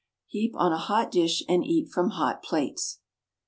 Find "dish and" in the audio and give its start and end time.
1.11-1.63